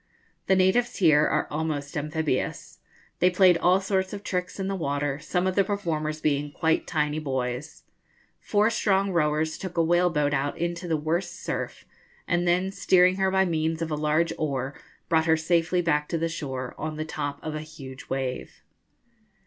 The 0.47 0.55
natives 0.55 0.95
here 0.95 1.27
are 1.27 1.45
almost 1.51 1.95
amphibious. 1.95 2.79
They 3.19 3.29
played 3.29 3.59
all 3.59 3.79
sorts 3.79 4.13
of 4.13 4.23
tricks 4.23 4.59
in 4.59 4.67
the 4.67 4.75
water, 4.75 5.19
some 5.19 5.45
of 5.45 5.53
the 5.53 5.63
performers 5.63 6.21
being 6.21 6.51
quite 6.51 6.87
tiny 6.87 7.19
boys. 7.19 7.83
Four 8.39 8.71
strong 8.71 9.11
rowers 9.11 9.59
took 9.59 9.77
a 9.77 9.83
whale 9.83 10.09
boat 10.09 10.33
out 10.33 10.57
into 10.57 10.87
the 10.87 10.97
worst 10.97 11.43
surf, 11.43 11.85
and 12.27 12.47
then, 12.47 12.71
steering 12.71 13.17
her 13.17 13.29
by 13.29 13.45
means 13.45 13.79
of 13.83 13.91
a 13.91 13.95
large 13.95 14.33
oar, 14.39 14.73
brought 15.07 15.27
her 15.27 15.37
safely 15.37 15.83
back 15.83 16.07
to 16.09 16.17
the 16.17 16.27
shore 16.29 16.73
on 16.79 16.95
the 16.97 17.05
top 17.05 17.37
of 17.43 17.53
a 17.53 17.61
huge 17.61 18.09
wave. 18.09 18.63